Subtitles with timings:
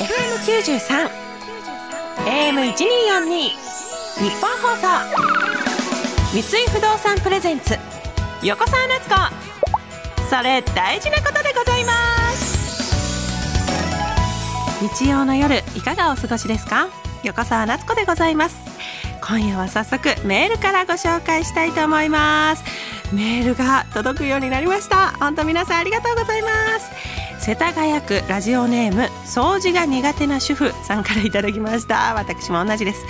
[0.00, 1.08] FM93
[2.26, 4.88] AM1242 日本放送。
[6.32, 7.78] 三井不動産プレゼンツ
[8.42, 9.14] 横澤夏子。
[10.28, 11.92] それ大事なことでございま
[12.32, 12.92] す。
[14.82, 16.88] 日曜の夜いかがお過ごしですか？
[17.22, 18.56] 横澤夏子でございます。
[19.20, 22.64] 今夜は早速メールからご紹介したいと思います。
[23.12, 25.12] メールが届くようになりました。
[25.20, 26.90] 本当皆さんありがとうございます。
[27.44, 32.14] 世田谷区ラジオネーム掃除が苦手な主婦さんからいただきました。
[32.14, 33.04] 私も同じです。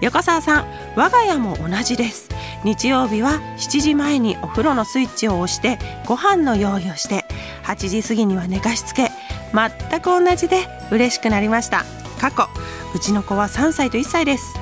[0.00, 2.28] 横澤さん我が家も同じです。
[2.62, 7.24] 日曜日は7時前にお風呂のスイッチを押してご飯の用意をして
[7.64, 9.10] 8時過ぎには寝かしつけ
[9.52, 11.84] 全く同じで嬉しくなりました。
[12.20, 12.46] 過去
[12.94, 14.54] うちの子は3歳と1歳です。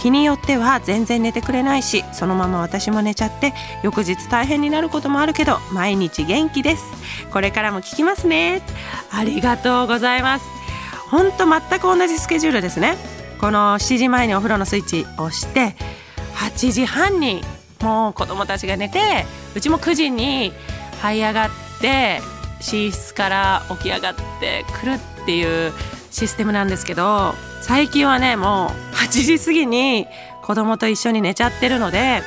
[0.00, 6.84] 日によっては全然寝てくれないしそのまま私も寝ちゃって翌日大変になることもあるけど毎日元気です。
[7.30, 8.62] これからも聞きますね。
[9.12, 10.46] ありがとうございます。
[11.10, 12.96] ほんと全く同じスケジュールですね。
[13.40, 15.74] この7時前にお風呂のスイッチを押して
[16.34, 17.42] 8時半に
[17.80, 20.52] もう子供たちが寝てうちも9時に
[21.02, 22.20] 這い上がって
[22.60, 24.92] 寝室から起き上がってくる
[25.22, 25.72] っていう
[26.10, 30.06] システムなんですけど最近はねもう8時過ぎに
[30.42, 32.22] 子供と一緒に寝ちゃってるので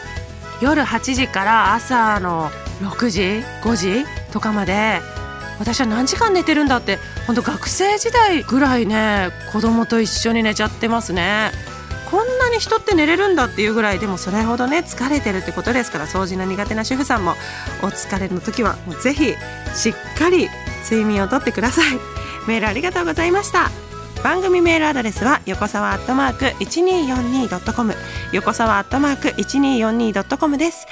[0.61, 2.49] 夜8時から朝の
[2.81, 3.21] 6時
[3.63, 5.01] 5時とかまで
[5.59, 11.51] 私は何時間寝てるんだって本当学生時代ぐらいね子供と一緒に寝ちゃってますね。
[12.09, 17.31] こんなに人って寝れるんだっていうぐらいでもそれほどね疲れてるってことですから掃除の苦手な主婦さんも
[17.81, 19.33] お疲れの時はもうぜひ
[19.73, 20.47] しっかり
[20.83, 21.97] 睡眠をとってください。
[22.47, 23.71] メールありがとうございました。
[24.23, 27.93] 番組メールアドレスは横沢アットマーク 1242.com
[28.31, 30.87] 横沢アットマーク 1242.com です。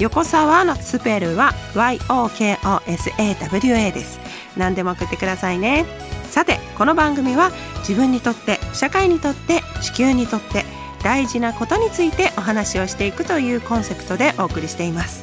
[0.00, 4.18] 横沢のスペルは YOKOSAWA です。
[4.56, 5.86] 何でも送ってくださいね。
[6.28, 10.64] さてこの番組は自分にとって社会にとって地球にとって
[11.04, 15.22] 大事なことについてお話をしていくというコンセプトでお送りしています。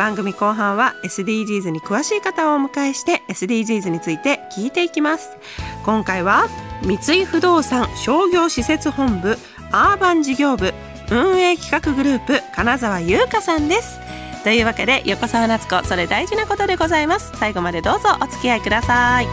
[0.00, 5.28] 番組後半は SDGs に詳しい方をお迎えして SDGs について聞いていきます。
[5.84, 6.46] 今回は
[6.82, 9.36] 三井不動産商業施設本部
[9.70, 10.72] アーバン事業部
[11.10, 13.98] 運営企画グループ金沢優香さんです。
[14.42, 17.32] というわけで横澤夏子それ大事なことでございます。
[17.34, 19.28] 最後までどうぞお付き合いください。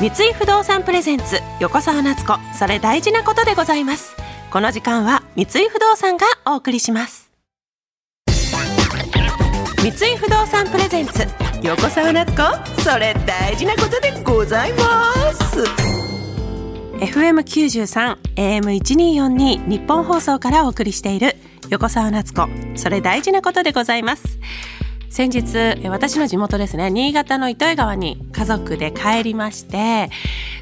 [0.00, 4.16] 三井不動産プレゼンツ横澤夏子それ大事なことでございます。
[4.50, 7.29] この時間は三井不動産がお送りします。
[9.82, 11.26] 三井不動産プレゼンツ
[11.62, 12.82] 横澤夏子。
[12.82, 15.62] それ大事なことでございます。
[17.02, 21.34] FM93 AM1242 日本放送からお送りしている
[21.70, 22.46] 横澤夏子。
[22.74, 24.38] それ大事なことでございます。
[25.08, 30.08] 先日私の地元ですね新潟の糸魚川に家族で帰りまして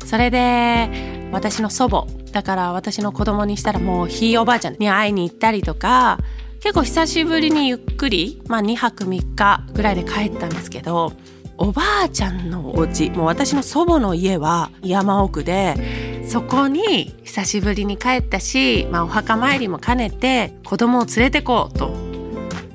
[0.06, 0.88] それで
[1.32, 6.18] 私の祖母だから私の子供にしたらもうひいおばあちゃんに会いに行ったりとか
[6.60, 11.12] 結構久しぶりにゆっくり、まあ、2泊3日ぐらいで帰ったんですけど
[11.56, 21.92] おばあちゃんのお家もう私の祖母の家は山奥でそこに久しぶりに帰ったし、まあ、お墓参りも兼ねて子供を連れてこうと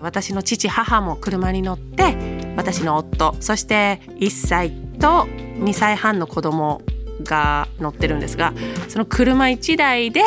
[0.02, 5.28] 私の父母も車に乗って私の夫そして1歳と
[5.60, 6.82] 2歳半の子供
[7.24, 8.54] が乗ってるんですが
[8.90, 10.22] その車1台で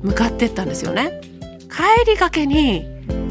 [0.00, 1.31] 向かってったんですよね。
[1.72, 2.84] 帰りがけに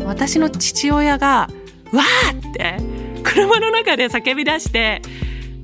[0.03, 1.47] 私の父親が
[1.93, 2.77] 「わー!」って
[3.23, 5.01] 車の中で叫び出して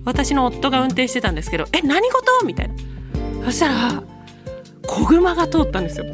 [0.06, 2.76] 私の夫が運転してたんですけど「え何事?」みたいな
[3.46, 4.04] そしたら
[4.86, 6.06] 子熊が通ったんですよ。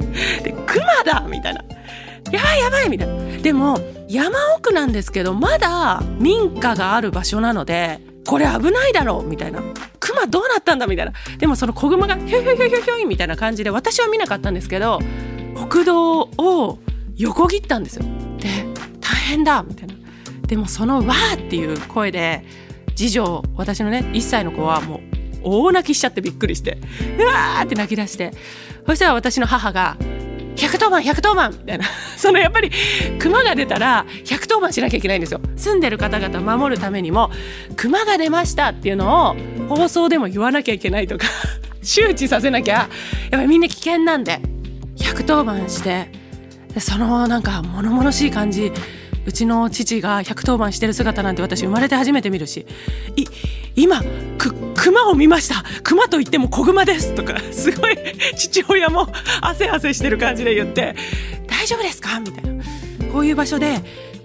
[0.43, 1.63] で「熊だ!」みたいな
[2.31, 3.13] 「やばいやばい!」みたいな。
[3.41, 9.61] でも山奥なんですけどまだ民家がある場所なのでこれ危ないだろうみたいな。
[9.99, 10.87] 熊どうなったんだ？
[10.87, 11.13] みたいな。
[11.37, 14.99] でもその子熊がヒョヒョヒョヒョヒョイみたいな感じで私は見なかったんですけど
[15.55, 16.79] 国道を
[17.15, 18.05] 横切ったんですよ。
[18.39, 18.49] で
[19.01, 19.93] 大変だみたいな。
[20.47, 22.43] でもその「わー」っていう声で
[22.95, 24.99] 次女私のね1歳の子はもう
[25.43, 26.77] 大泣きしちゃってびっくりして
[27.17, 28.31] うわーって泣き出して
[28.85, 29.97] そしたら私の母が
[30.55, 31.85] 「110番110番」みたいな
[32.17, 32.71] そのやっぱり
[33.19, 37.31] 熊が出たら110番しなきゃいけないんですよ住んでる方々を守るためにも
[37.75, 39.35] 熊が出ましたっていうのを
[39.67, 41.27] 放送でも言わなきゃいけないとか
[41.81, 42.89] 周知させなきゃやっ
[43.31, 44.39] ぱりみんな危険なんで
[45.13, 46.09] 110番して
[46.73, 48.71] でそのなんか物々しい感じ
[49.25, 52.65] うちの父が110番してる姿なんて私生まれて初めて見るし
[53.15, 53.25] い
[53.75, 54.01] 今
[54.37, 55.63] く熊を見ました。
[55.81, 57.15] 熊と言っても子熊です。
[57.15, 57.97] とか すごい
[58.35, 59.07] 父親も
[59.41, 60.95] 汗汗してる感じで言って
[61.47, 62.19] 大丈夫ですか？
[62.19, 62.63] みたいな。
[63.13, 63.79] こういう場所で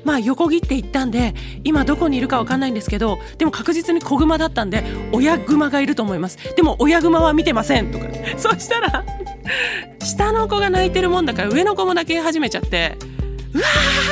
[0.05, 1.35] まあ横切っていったんで
[1.65, 4.83] 今どこにいるかわかんないんですけどでも確実に子グマだったんで
[5.13, 6.39] 親グマがいると思います。
[6.57, 7.93] でも親グマは見てません。
[7.93, 8.07] とか。
[8.37, 9.05] そしたら
[10.01, 12.97] 下の子が泣いてるもんだから上の子も泣き始めちゃって
[13.55, 13.65] うわ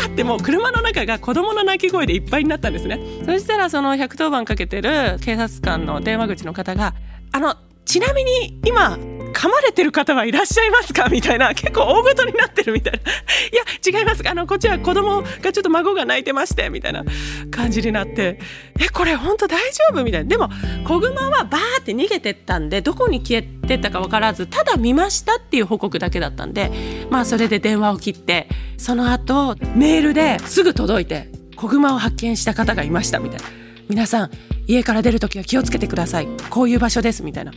[0.08, 2.98] ーってもう車の中が子供の泣き声でいっぱいになったんですね。
[3.24, 6.94] そしたらその110番かけてる警察官の電話口の方が
[7.32, 8.98] あのちなみに今
[9.46, 11.08] 噛まれてる方はいらっしゃいますか？
[11.08, 11.54] みたいな。
[11.54, 12.98] 結構大ごとになってるみたいな。
[13.52, 14.28] いや違います。
[14.28, 17.04] あのこっちは子供がちょっと孫が泣いてましてみたいな
[17.50, 18.40] 感じになって。
[18.80, 20.02] えこれ本当大丈夫？
[20.02, 20.28] みたいな。
[20.28, 20.50] でも
[20.84, 26.70] 子グマはバーって逃げてったんでどこに消えてったか分からずただ見ましたっていう報告だけだったんで
[27.10, 33.44] まあそれで電話を切ってその後メールですぐ届いて子グマを発見した方がいましたみたいな。
[33.88, 34.30] 皆さん
[34.66, 36.28] 家から出る時は気をつけてください。
[36.50, 37.52] こういう場所ですみたいな。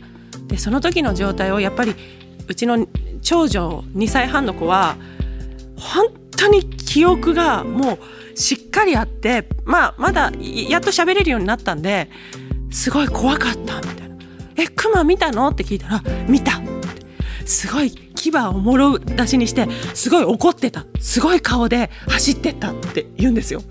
[0.50, 1.94] でその時の状態をやっぱり
[2.48, 2.86] うちの
[3.22, 4.96] 長女2歳半の子は
[5.76, 6.06] 本
[6.36, 7.98] 当に記憶がも
[8.34, 10.32] うしっかりあってまあまだ
[10.68, 12.10] やっと喋れるようになったんで
[12.70, 14.16] すごい怖かったみたいな
[14.56, 23.62] 「えクマ見たの?」って聞いたら「見た」ってすごい牙をもろ出しにしてすごい怒ってたすごい顔で走ってったって言うんですよ。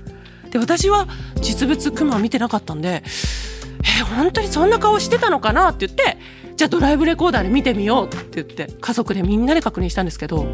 [0.52, 1.08] で私は
[1.42, 3.04] 実物クマ見てなかったんで
[3.84, 6.18] 「え本当にそんな顔してたのかな?」って言って
[6.60, 10.46] じゃあドライブレコーダーで見てみようって言って家族でみんなで確認したんですけど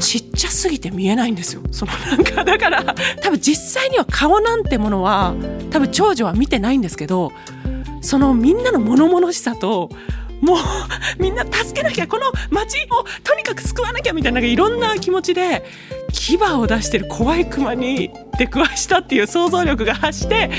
[0.00, 1.60] ちっちゃすぎて見えないんですよ。
[1.70, 5.34] そのなんかだから多分実際には顔なんてものは
[5.70, 7.30] 多分長女は見てないんですけど
[8.00, 9.90] そのみんなの物々しさと
[10.40, 10.58] もう
[11.18, 15.62] みんな助けなきゃこの街をとにかく救わなきゃみたいないろんな気持ちで
[16.14, 20.50] 牙を出してる怖いクマに出くわしたっていう想像力が発して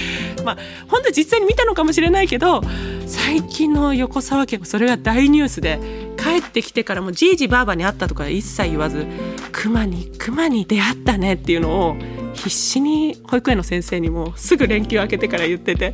[0.44, 0.58] まあ
[0.88, 2.62] 本当実際に見たのかもしれないけど
[3.08, 5.80] 最近の横沢家もそれが大ニュースで
[6.18, 9.06] 帰ってきてからもじいじばあばに会ったとか一切言わず
[9.52, 11.96] クマにクマに出会ったねっていうのを
[12.34, 15.94] 必死に保育園の先生にもすぐ連休明けてから言ってて、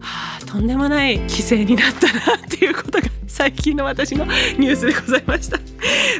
[0.00, 5.58] はあ、とんでもない規制になったなっていうことが最近の私のニュースでございました。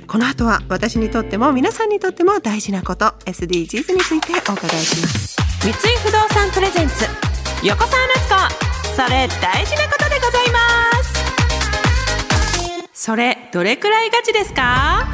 [0.07, 5.37] この後は私にとっても皆さんにとっても大事なこと SDGs についてお伺いします。
[5.63, 7.07] 三井不動産プレゼンツ
[7.65, 9.03] 横澤夏子。
[9.03, 10.59] それ大事なことでございま
[11.03, 11.15] す。
[12.93, 15.09] それどれくらいガチですか？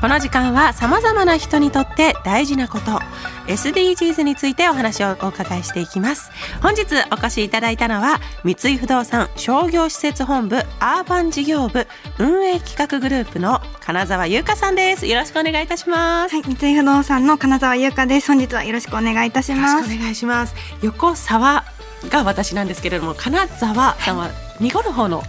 [0.00, 3.00] この時間は様々な人にとって大事なこと。
[3.48, 6.30] SDGs についてお話をお伺いしていきます。
[6.62, 11.86] 本日お越しいただいたのは三井不動産商業施設本部アーバン事業部
[12.18, 15.06] 運営企画グループの金沢優香さんです。
[15.06, 16.34] よろしくお願いいたします。
[16.34, 18.28] はい、三井不動産の金沢優香です。
[18.28, 19.94] 本日はよろしくお願いいたします。
[19.94, 20.54] お願いします。
[20.82, 21.64] 横沢
[22.10, 25.22] が私なんですけれども金沢さんは濁る方の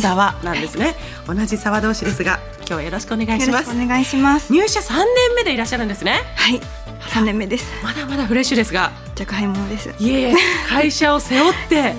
[0.00, 3.70] 沢なんですね、はい、同じ沢同士ですが今日はよろしくお願いします。
[3.70, 4.52] お願いします。
[4.52, 5.06] 入社3年
[5.36, 6.20] 目でいらっしゃるんですね。
[6.36, 6.60] はい。
[7.00, 7.64] 3年目です。
[7.82, 8.92] まだまだフレッシュですが。
[9.18, 9.94] 若輩者です。
[9.98, 10.36] いえいえ
[10.68, 11.94] 会社を背負って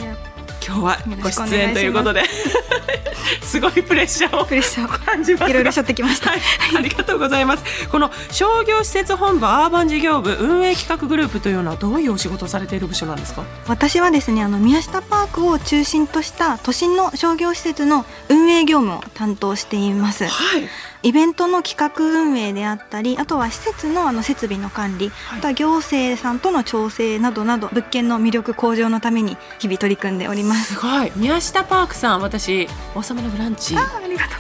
[0.70, 2.22] 今日はご出演ということで
[3.42, 5.50] すごいプレッシャーをプレッシャーを感じます。
[5.50, 6.40] いろいろ背負ってきました、はい、
[6.78, 7.64] ありがとうございます。
[7.90, 13.44] この商業施設本部アーバン事業部運営企画グループというのはどういうお仕事をされている部署なんですか？
[13.68, 20.70] 私はですねあの宮下パークを中心とした都心の商業施設の運営業務を担当しています、はい
[21.02, 30.74] イベントの企画運営であったりあとは施設のあの設備の管理、はい、あとは行政さんとの調整などなど物件の魅力向上のために日々取り組んでおります。
[30.74, 31.12] すごい。
[31.16, 33.76] 宮下パークさん私「王様のブランチ」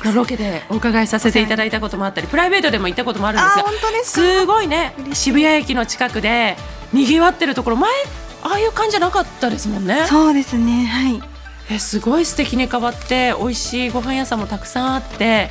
[0.03, 4.93] のロケでお伺いさせていただいたこともあったりプライベートでも行ったこともあるんですが本当ですすごいね。
[5.13, 6.57] 渋谷駅の近くで
[6.91, 7.91] にぎわってるところ前
[8.41, 10.05] ああいう感じじゃなかったですもんね。
[10.07, 11.21] そうですねはい。
[11.71, 15.49] えすごい素敵に変わって美味しいご飯屋さんもたくさんあって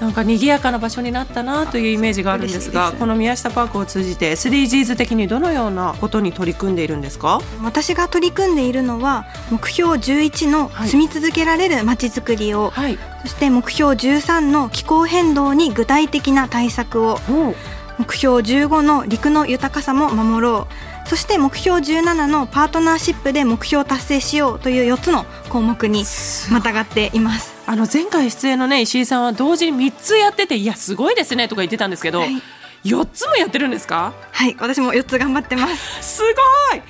[0.00, 7.40] なんか賑やかな場所になったなというイメージがあるんですがこの宮下パークを通じて SDGs 的にどのようなことに取り組んでいるんですか？
[7.62, 17.18] 私が取り組んでいるのは目標11の住み続けられるまちづくりを、はい、そして目標13の気候変動に具体的な対策を
[17.98, 21.08] 目標15の陸の豊かさも守ろう。
[21.08, 26.02] そして目標17のパートナーシップで目標達成しようという4つの項目に
[26.50, 32.42] またがっていますあの前回出演のね石井さんは同時に3つやってていやすごいですねとか言ってたんですけど、はい、
[32.84, 34.12] 4つもやってるんですか？
[34.32, 36.16] はい私も4つ頑張ってます。
[36.16, 36.82] すごい！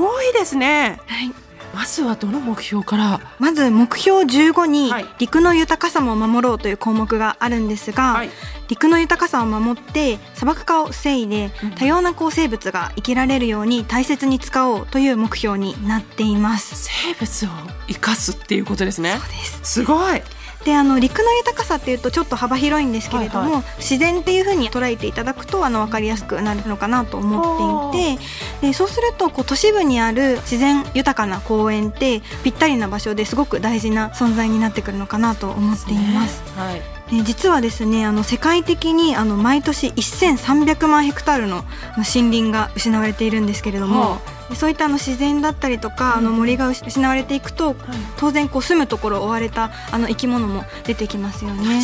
[0.00, 1.00] 多いですね。
[1.06, 1.32] はい
[1.74, 3.20] まずはどの目標から？
[3.38, 8.30] まず目標15に陸の豊かさも守ろうという項目があるんですが、はい、
[8.68, 16.76] 陸の豊かさを守って砂漠化を防いで多様なこう生物が生きられるように大切に使おうという目標になっています。
[16.76, 17.48] 生物を
[17.88, 19.18] 生かすっていうことですね。
[19.62, 20.22] すごい
[20.64, 28.22] であの陸の豊かさっていうとちょっと幅広いんですけれども、はいはい、自然っていうふうに捉えていただくとあの分かりやすくなるのかなと思っていて
[28.68, 36.36] でそうするとこう都市部にある自然豊かな公園ってぴったりな場所ですごく大事な存在になってくるのかなと思っています。
[36.36, 36.82] すね、はい。
[37.12, 41.64] え実はですねあの世界的にあの毎年1300万ヘクタールの
[41.96, 47.76] 森林が失われているんですけれども、はあ、そういったあの自然だったりとか、あの森が失われていくと、
[48.16, 51.80] 当然こう住むところを追われたあの生き物も出てきますよね。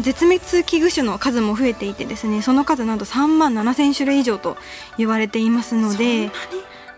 [0.00, 4.56] 絶滅危惧種の数も増えていてですねその数なんと3万7千種類以上と
[4.96, 6.30] 言われていますので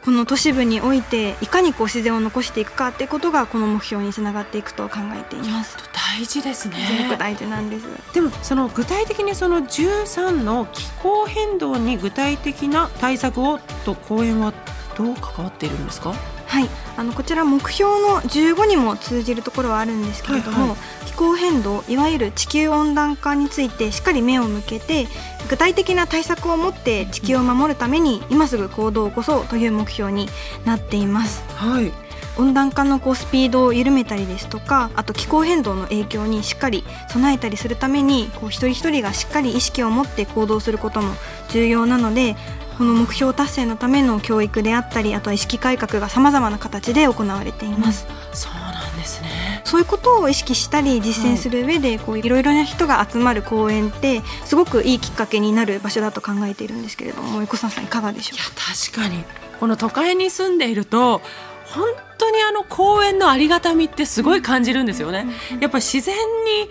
[0.05, 5.79] この都市部においていかにこう自然を残していくかっていうことがこの目標につながっていくと考えています。
[5.95, 6.77] 大事ですね。
[6.77, 7.87] すごく大事なんです。
[8.13, 14.53] でもその具体的にその13の気候変動に具体的な対策をと公園は
[14.97, 16.15] どう関わっているんですか？
[16.47, 16.69] はい。
[16.97, 25.07] あのこちら目標の15にも通じるところはあるんですけれども、はいはい、気候変動いわゆる地球温暖化についてしっかり目を向けて
[25.51, 30.29] 具体的な対策を持って地球を守るために今すぐ行動を起こそうという目標に
[30.65, 31.43] なっています。
[31.55, 31.93] はい。
[32.37, 41.15] 温暖化のこうスピードを緩めたりですとかあと気候変動の影響にしっかり備えたりするためにこう一人一人がしっかり意識を持って行動することも
[41.51, 42.35] 重要なので
[42.79, 48.07] この目標達成のための教育であったりあとは意識改革がさまざまな形で行われています。
[48.09, 49.63] うん、そうなんですね。
[49.65, 59.25] そういうことを意識したり実践する上で、こういろいろな人が集まる公園ってすごくいいきっかけになる場所だと考えているんですけれども横澤さんいかがでしょういや確かに。
[59.59, 61.23] この都会に住んでいると
[61.67, 61.87] 本
[62.19, 65.27] 当にあの公園のありがたみってすごい感じるんですよね。
[65.61, 66.15] やっぱ自然
[66.45, 66.71] に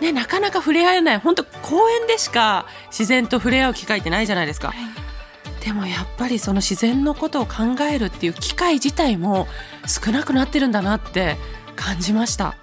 [0.00, 1.18] ね、なかなか触れ合えない。
[1.18, 4.76] 本当公園でしか自然と触れ合う機会ってないじゃないですか、はい、
[5.66, 7.54] でもやっぱりその自然のことを考
[7.92, 9.48] えるっていう機会自体も
[9.84, 11.36] 少なくなってるんだなって
[11.74, 12.54] 感じました。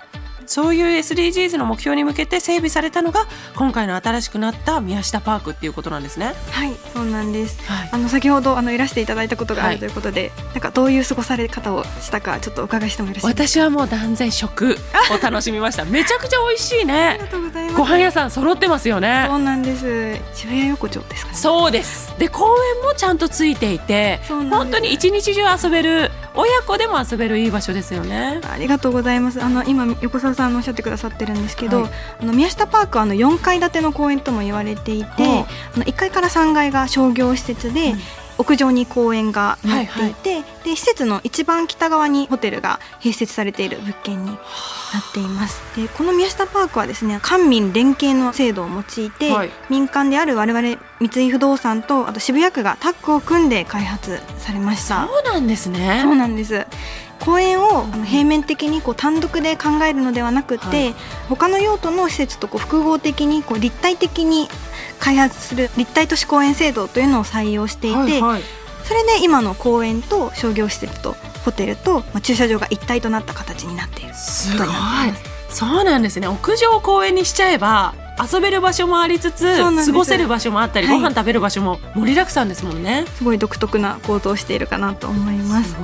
[0.46, 6.34] そういう SDGs の目標に向けて整備されたのが今回の新しくなった宮下パークっていうことなんですね。
[6.52, 13.48] はいそうなんです、はい、あの先ほどあのいらしていただいたことがあるということで、はい、なんかどういう過ごされ方をしたかちょっとお伺いしてもよろしいですか？
[13.48, 14.78] 私はもう断然食
[15.12, 15.86] を楽しみました。
[15.86, 16.94] めちゃくちゃ美味しいね。
[16.94, 17.78] ありがとうございます。
[17.78, 19.26] ご飯屋さん揃ってますよね。
[19.28, 20.18] そうなんです。
[20.34, 21.38] 渋谷横丁ですかね。
[21.38, 22.14] そうです。
[22.20, 22.46] で公
[22.78, 28.42] 園もちゃんとついていて本当に一日中遊べる親子でも遊べるいい場所ですよね。
[28.50, 29.44] ありがとうございます。
[29.44, 35.10] あの今横澤さんおっしゃってくださってるんですけど、はい、あの宮下パークはあの4階建ての公園とも言われていて、
[35.75, 38.00] あの1階から3階が商業施設で、うん。
[38.38, 44.38] 屋上に公園がなっていて、はいはい、で施設の一番北側にホテルが併設されている物件に
[44.94, 45.62] なっています。
[45.76, 55.08] でこの宮下パークはですね官民連携の制度を用いて、はい、民間である我々三井不動産とあと渋谷区がタッグを組んで開発されました。
[55.08, 56.02] そうなんですね。
[56.04, 56.66] そうなんです。
[57.20, 60.96] 公園を平面的にこう単独で考えるのではなくて、はい、
[61.30, 64.50] 他の用途の施設とこう複合的にこう立体的に
[65.00, 68.42] 開発する立体都市公園制度というのを採用していて、はいはい、
[68.84, 74.58] それで今の公園と商業施設とホテルと、まあ、駐車場が一体となった形になっているす。
[74.58, 74.68] ごい。
[75.50, 76.28] そうなんですね。
[76.28, 83.06] 屋上公園にしちゃえば遊べる場所もありつつ過ごせる場所もあったり、はい、ご飯食べる場所も盛りだくさんですもんね。
[83.18, 85.75] すごい独特な構造をしているかなと思います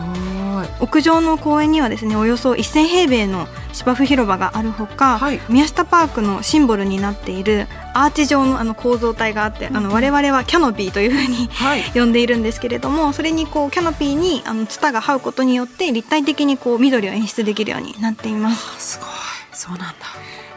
[0.80, 18.66] 屋上の公園にはですねおよそ1000平米の芝生広場があるほか、はい、宮下パークのシンボルになっているアーチ状のあの構造体があって、あの我々はキャノピーというふうに、はい、 呼んでいるんですけれどもそれにこうキャノピーにあのツタが這うことによって立体的にこう緑を演出できるようになっています。
[18.78, 19.10] すごい。
[19.52, 19.96] そうなんだ。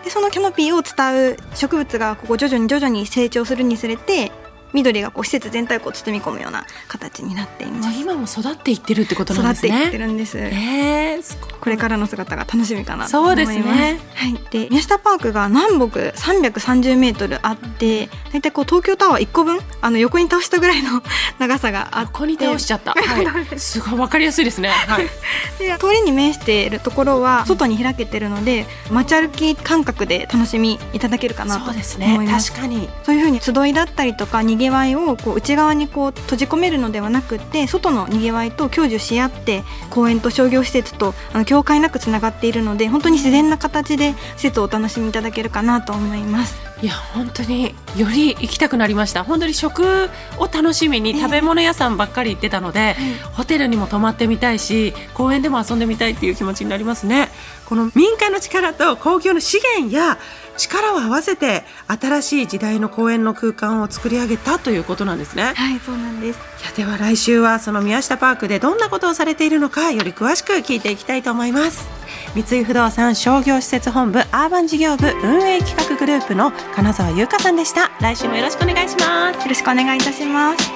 [0.04, 4.33] でそのキャノピーを伝う植物がここ徐々に徐々に成長するにつれて
[4.72, 8.00] 緑がこう施設全体を包み込むような形になっています。
[8.00, 9.68] 今も育っていってるってことなんですね。
[9.68, 13.52] 育っていってるんです、えー、これからの姿が楽しみかなと思います。
[13.52, 14.00] そうですね。
[14.14, 14.40] はい。
[14.50, 21.02] で宮下パークが南北330メートルあって大体こう東京タワー1個分あの横に倒したぐらいの
[21.38, 22.12] 長さがあって。
[22.12, 25.04] 横に倒しちゃった、 はい、すごいわかりやすいですね、はい、
[25.58, 32.88] で通りに面しているところは外に開けてるので街歩き感覚で楽しみいただけるかなと思います、ね、確かに。
[33.02, 46.73] そういうふうに集いだったりとかにぎわいをこう内側にこう閉じ込めるのではなくて外のにぎわいと享受し合って公園と商業施設とあの境界なくつながっているので本当に自然な形で施設をお楽しみいただけるかなと思います。
[46.83, 49.23] いや本当により行きたくなりました。
[49.23, 57.28] 本当に食を楽しみに食べ物屋さんばっかり行ってたので、えー、ホテルにも泊まってみたいし公園でも遊んでみたいっていう気持ちになりますね。
[57.66, 60.19] この民間の力と公共の資源や
[60.56, 65.54] 力を合わせて新しい時代の公園の空間を作り上げたということなんですね。
[65.56, 66.38] はいそうなんです。
[66.38, 71.88] いやでは来週はその宮下パークでどんなことをされているのかより詳しく聞いていきたいと思います。
[72.35, 77.90] 三井不動産商業施設本部アーバン事業部運営企画グループの金沢優香さんでした。
[78.00, 79.40] 来週もよろしくお願いします。
[79.40, 80.71] よろしくお願いいたします。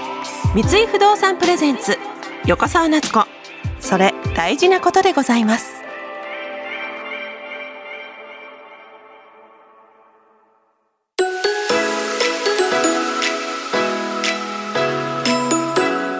[0.54, 1.98] 三井不動産プレゼンツ
[2.46, 3.26] 横澤夏子。
[3.80, 5.85] それ大事なことでございます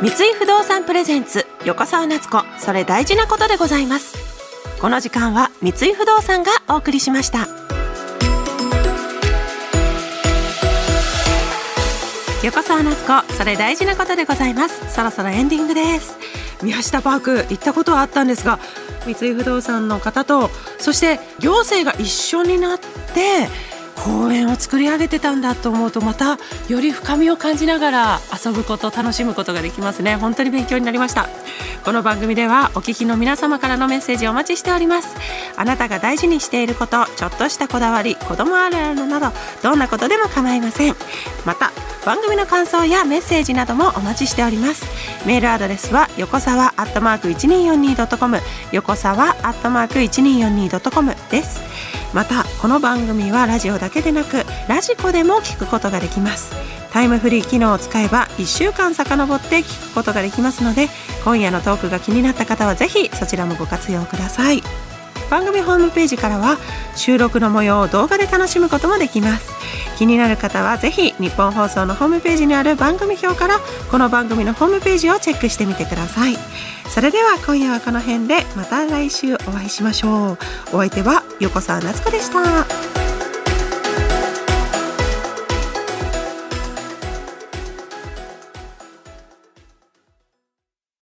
[0.07, 2.45] 三井不動産プレゼンツ横澤夏子。
[2.61, 4.17] それ大事なことでございます。
[4.81, 7.49] この時間は三井不動産がお送りしました。
[12.45, 14.95] 横澤夏子それ大事なことでございます。
[14.95, 16.17] そろそろエンディングです。
[16.63, 18.61] 宮下パーク行ったことはあったんですが
[19.07, 23.49] 三井不動産の方とそして行政が一緒になって
[24.05, 26.39] 公園を作り上げてたんだと思うとまた
[26.69, 30.17] より深みを感じながら遊ぶこと楽しむことができますね。
[30.17, 31.29] 本当に勉強になりました。
[31.85, 35.17] この番組ではお聞きの皆様からのメッセージをお待ちしております。
[35.57, 40.95] あなたが大事にしていることちょっとしたこだわり子供あるあるなどどんなことでも構いません。
[41.45, 41.73] また
[42.07, 44.87] 番組の感想やメッセージなどもお待ちしております。
[45.27, 48.39] メールアドレスは横沢アットマーク 1242.com
[48.71, 51.61] 横沢アットマーク 1242.com です。
[52.15, 56.55] またこの番組はラジオだけでなくラジコでも聞くことができます。
[56.93, 60.89] タイムフリー機能を使えば1週間遡って聞くことができますので
[61.25, 64.63] 今夜のトークが気になった方はぜひそちらもご活用ください。
[65.31, 66.57] 番組ホームページからは
[66.95, 69.55] 収録の模様を動画で楽しむこともできます。
[69.99, 76.37] 気になる方はぜひ日本放送のホームページにある番組表からこの番組のホームページをチェックしてみてください。
[76.89, 80.39] それでは今夜はこの辺でまた来週お会いしましょう。
[80.73, 82.86] お相手は横澤夏子でした。